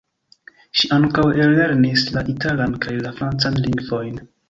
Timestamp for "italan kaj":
2.35-2.99